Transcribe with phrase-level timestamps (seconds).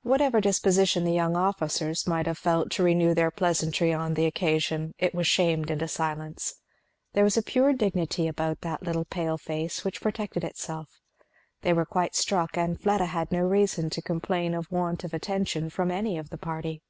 [0.00, 4.94] Whatever disposition the young officers might have felt to renew their pleasantry on the occasion,
[4.96, 6.54] it was shamed into silence.
[7.12, 11.02] There was a pure dignity about that little pale face which protected itself.
[11.60, 15.68] They were quite struck, and Fleda had no reason to complain of want of attention
[15.68, 16.80] from any of the party.